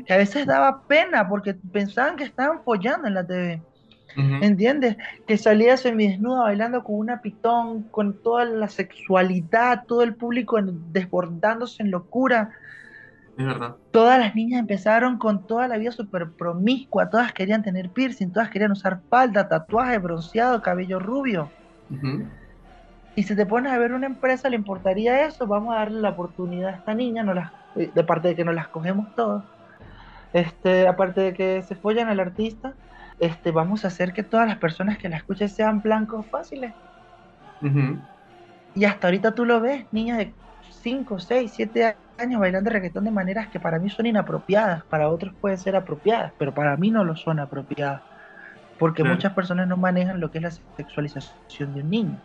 [0.07, 3.63] que a veces daba pena porque pensaban que estaban follando en la TV?
[4.17, 4.97] ¿Entiendes?
[5.27, 11.83] Que salía semidesnuda bailando con una pitón, con toda la sexualidad, todo el público desbordándose
[11.83, 12.51] en locura.
[13.37, 13.77] Es verdad.
[13.91, 18.51] Todas las niñas empezaron con toda la vida súper promiscua, todas querían tener piercing, todas
[18.51, 21.51] querían usar falda, tatuaje, bronceado, cabello rubio.
[23.17, 25.47] Y si te pones a ver una empresa, ¿le importaría eso?
[25.47, 28.45] Vamos a darle la oportunidad a esta niña, no las, eh, de parte de que
[28.45, 29.45] nos las cogemos todos.
[30.33, 32.75] Este, aparte de que se follan al artista,
[33.21, 36.73] este, vamos a hacer que todas las personas que la escuchen sean blancos fáciles.
[38.75, 40.33] Y hasta ahorita tú lo ves, niñas de
[40.83, 45.35] 5, 6, 7 años bailando reggaetón de maneras que para mí son inapropiadas, para otros
[45.41, 48.03] pueden ser apropiadas, pero para mí no lo son apropiadas.
[48.79, 52.21] Porque muchas personas no manejan lo que es la sexualización de un niño.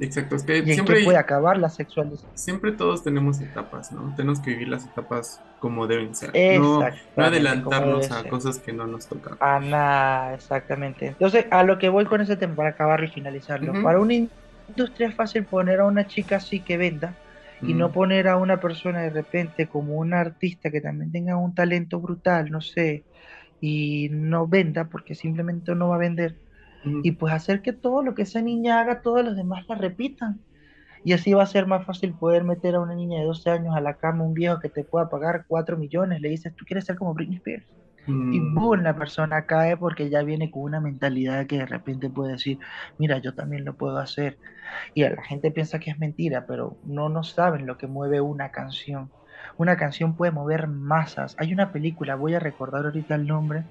[0.00, 2.30] Exacto, es que y siempre puede acabar la sexualización.
[2.34, 4.12] Siempre todos tenemos etapas, ¿no?
[4.16, 6.30] Tenemos que vivir las etapas como deben ser.
[6.60, 6.80] No,
[7.16, 9.36] no adelantarnos a cosas que no nos tocan.
[9.40, 11.08] A nada, exactamente.
[11.08, 13.72] Entonces, a lo que voy con ese tema, para acabarlo y finalizarlo.
[13.82, 17.14] Para una industria es fácil poner a una chica así que venda
[17.62, 21.54] y no poner a una persona de repente como un artista que también tenga un
[21.54, 23.04] talento brutal, no sé,
[23.60, 26.34] y no venda porque simplemente no va a vender
[27.02, 30.40] y pues hacer que todo lo que esa niña haga, todos los demás la repitan.
[31.04, 33.76] Y así va a ser más fácil poder meter a una niña de 12 años
[33.76, 36.86] a la cama, un viejo que te pueda pagar 4 millones, le dices, tú quieres
[36.86, 37.66] ser como Britney Spears.
[38.06, 38.54] Y mm.
[38.54, 42.58] boom, la persona cae porque ya viene con una mentalidad que de repente puede decir,
[42.98, 44.38] mira, yo también lo puedo hacer.
[44.92, 48.50] Y la gente piensa que es mentira, pero no no saben lo que mueve una
[48.50, 49.10] canción.
[49.56, 51.36] Una canción puede mover masas.
[51.38, 53.64] Hay una película, voy a recordar ahorita el nombre.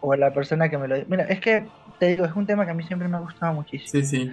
[0.00, 0.96] O la persona que me lo...
[1.08, 1.66] Mira, es que
[1.98, 3.90] te digo, es un tema que a mí siempre me ha gustado muchísimo.
[3.90, 4.32] Sí, sí.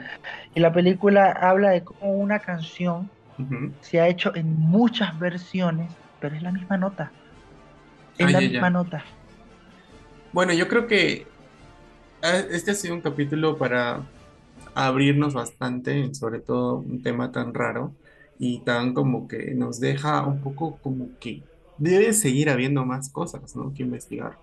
[0.53, 3.09] Y la película habla de cómo una canción
[3.81, 7.11] se ha hecho en muchas versiones, pero es la misma nota.
[8.17, 9.03] Es la misma nota.
[10.31, 11.25] Bueno, yo creo que
[12.21, 14.01] ah, este ha sido un capítulo para
[14.75, 17.93] abrirnos bastante, sobre todo un tema tan raro
[18.43, 21.43] y tan como que nos deja un poco como que
[21.77, 23.71] debe seguir habiendo más cosas, ¿no?
[23.71, 24.39] Que investigar.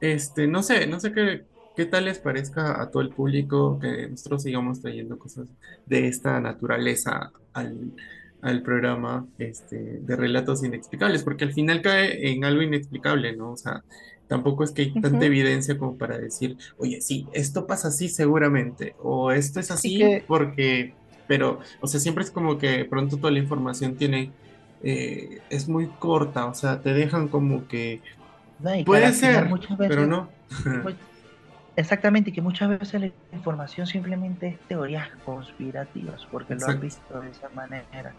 [0.00, 1.44] Este, no sé, no sé qué,
[1.76, 5.46] qué tal les parezca a todo el público que nosotros sigamos trayendo cosas
[5.86, 7.92] de esta naturaleza al,
[8.42, 13.52] al programa este, de relatos inexplicables, porque al final cae en algo inexplicable, ¿no?
[13.52, 13.84] O sea,
[14.26, 18.96] tampoco es que hay tanta evidencia como para decir, oye, sí, esto pasa así seguramente,
[19.00, 20.94] o esto es así porque
[21.26, 24.30] pero, o sea, siempre es como que pronto toda la información tiene,
[24.82, 28.00] eh, es muy corta, o sea, te dejan como que
[28.84, 30.28] puede ser, pero no.
[31.76, 37.30] Exactamente, que muchas veces la información simplemente es teorías conspirativas, porque lo han visto de
[37.30, 38.12] esa manera.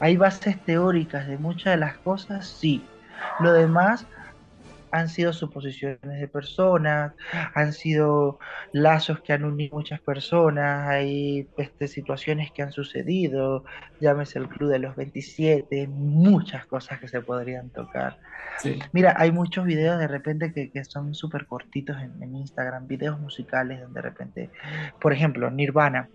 [0.00, 2.82] Hay bases teóricas de muchas de las cosas, sí.
[3.40, 4.06] Lo demás
[4.94, 7.14] han sido suposiciones de personas,
[7.54, 8.38] han sido
[8.72, 13.64] lazos que han unido muchas personas, hay este, situaciones que han sucedido,
[14.00, 18.20] llámese el Club de los 27, muchas cosas que se podrían tocar.
[18.92, 23.18] Mira, hay muchos videos de repente que, que son súper cortitos en, en Instagram, videos
[23.18, 24.50] musicales donde de repente,
[25.00, 26.08] por ejemplo, Nirvana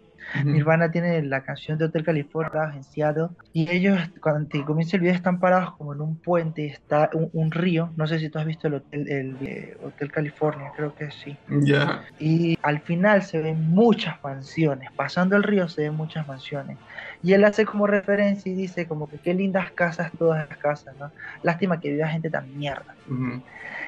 [0.43, 5.15] Nirvana tiene la canción de Hotel California en Seattle y ellos cuando comienza el video
[5.15, 8.67] están parados como en un puente está un, río, no sé si tú has visto
[8.67, 11.35] el Hotel, el, eh, hotel California, creo que sí.
[11.49, 12.03] Ya.
[12.19, 16.77] Y al final se ven muchas mansiones, pasando el río se ven muchas mansiones.
[17.21, 20.95] Y él hace como referencia y dice como que qué lindas casas todas las casas,
[20.99, 21.11] ¿no?
[21.43, 22.95] Lástima que viva gente tan mierda.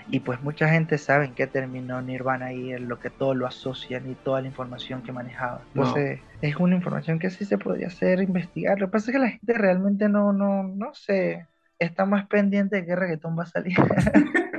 [0.09, 3.47] Y pues mucha gente sabe en qué terminó Nirvana y en lo que todo lo
[3.47, 5.61] asocian y toda la información que manejaba.
[5.73, 8.79] Entonces, es una información que sí se podría hacer, investigar.
[8.79, 12.77] Lo que pasa es que la gente realmente no, no, no sé, está más pendiente
[12.77, 13.77] de qué reggaetón va a salir.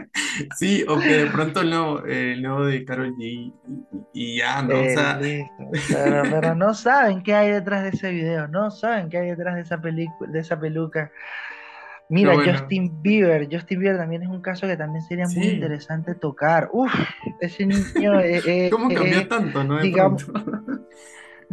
[0.57, 3.53] Sí, o que de pronto el nuevo, el nuevo de Carol G
[4.13, 4.81] y, ya, ¿no?
[4.81, 5.21] o sea...
[6.31, 9.63] pero, no saben qué hay detrás de ese video, no saben qué hay detrás de
[9.63, 11.11] esa película, de esa peluca.
[12.09, 16.69] Mira, Justin Bieber, Justin Bieber también es un caso que también sería muy interesante tocar.
[16.73, 16.93] Uf,
[17.41, 18.21] ese niño...
[18.21, 19.81] Eh, eh, ¿Cómo cambió eh, tanto, no?
[19.81, 20.27] Digamos,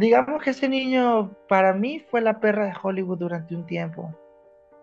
[0.00, 4.14] digamos que ese niño para mí fue la perra de Hollywood durante un tiempo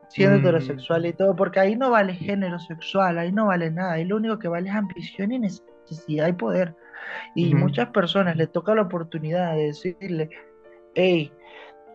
[0.09, 0.39] siendo mm.
[0.39, 4.15] heterosexual y todo, porque ahí no vale género sexual, ahí no vale nada, ahí lo
[4.15, 6.75] único que vale es ambición y necesidad y poder.
[7.35, 10.29] Y muchas personas le toca la oportunidad de decirle,
[10.93, 11.31] hey,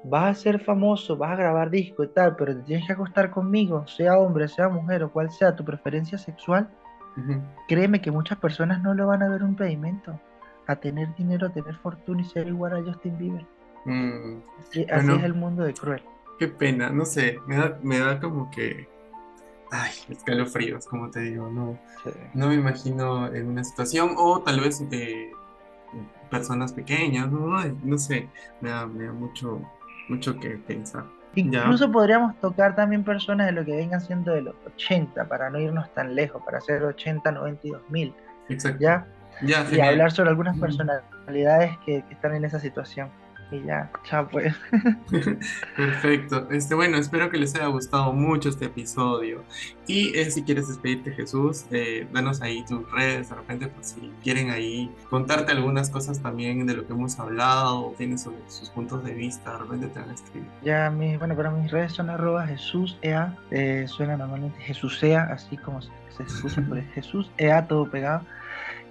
[0.04, 3.30] vas a ser famoso, vas a grabar disco y tal, pero te tienes que acostar
[3.30, 6.68] conmigo, sea hombre, sea mujer o cual sea tu preferencia sexual.
[7.68, 10.18] Créeme que muchas personas no le van a ver un impedimento
[10.66, 13.46] a tener dinero, a tener fortuna y ser igual a Justin Bieber.
[13.84, 14.38] Mm.
[14.60, 16.02] Así, es el mundo de cruel.
[16.38, 18.88] Qué pena, no sé, me da, me da como que.
[19.70, 21.78] Ay, escalofríos, como te digo, no,
[22.34, 25.32] no me imagino en una situación, o tal vez de
[26.30, 28.28] personas pequeñas, no, no sé,
[28.60, 29.62] me da, me da mucho,
[30.08, 31.04] mucho que pensar.
[31.34, 35.58] Incluso podríamos tocar también personas de lo que vengan siendo de los 80, para no
[35.58, 38.14] irnos tan lejos, para hacer 80, 92 mil.
[38.50, 38.78] Exacto.
[38.80, 39.06] ¿Ya?
[39.42, 43.10] Y hablar sobre algunas personalidades que, que están en esa situación.
[43.52, 44.54] y ya, chao pues.
[45.76, 46.48] Perfecto.
[46.50, 49.44] Este, bueno, espero que les haya gustado mucho este episodio.
[49.86, 54.12] Y eh, si quieres despedirte, Jesús, eh, danos ahí tus redes, de repente, por si
[54.22, 59.12] quieren ahí contarte algunas cosas también de lo que hemos hablado, tienes sus, puntos de
[59.12, 60.48] vista, de repente te van a escribir.
[60.62, 65.24] Ya, mi, bueno, para mis redes son arroba Jesús Ea, eh, suena normalmente Jesús Ea,
[65.24, 68.24] así como se, se escucha por Jesús Ea, todo pegado.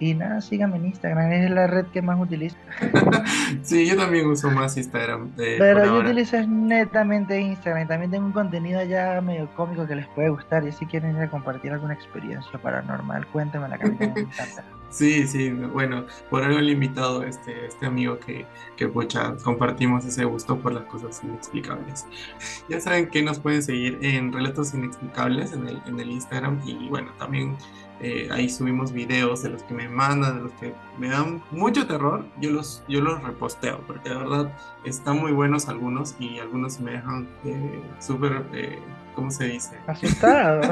[0.01, 2.57] Y nada, síganme en Instagram, es la red que más utilizo.
[3.61, 5.31] sí, yo también uso más Instagram.
[5.37, 7.87] Eh, Pero yo utilizo netamente Instagram.
[7.87, 10.67] También tengo un contenido ya medio cómico que les puede gustar.
[10.67, 14.15] Y si quieren ir a compartir alguna experiencia paranormal, cuéntenme la encanta.
[14.91, 18.45] Sí, sí, bueno, por algo el invitado, este, este amigo que,
[18.75, 22.05] que pucha, compartimos ese gusto por las cosas inexplicables.
[22.67, 26.89] Ya saben que nos pueden seguir en Relatos Inexplicables en el, en el Instagram y
[26.89, 27.55] bueno, también
[28.03, 31.85] eh, ahí subimos videos de los que me mandan, de los que me dan mucho
[31.85, 32.25] terror.
[32.39, 34.51] Yo los, yo los reposteo, porque de verdad
[34.83, 38.79] están muy buenos algunos y algunos me dejan eh, súper, eh,
[39.13, 39.77] ¿cómo se dice?
[39.85, 40.61] Asustado.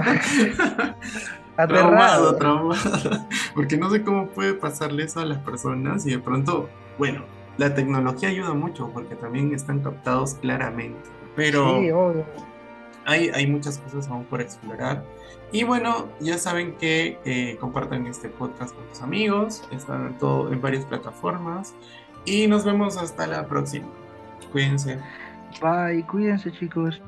[1.67, 3.27] traumado, traumado.
[3.53, 7.23] Porque no sé cómo puede pasarle eso a las personas y de pronto, bueno,
[7.57, 11.09] la tecnología ayuda mucho porque también están captados claramente.
[11.35, 12.25] Pero sí, obvio.
[13.05, 15.03] Hay, muchas cosas aún por explorar.
[15.51, 20.61] Y bueno, ya saben que eh, compartan este podcast con sus amigos, están todo, en
[20.61, 21.73] varias plataformas
[22.25, 23.87] y nos vemos hasta la próxima.
[24.51, 24.99] Cuídense.
[25.61, 27.01] Bye, cuídense chicos.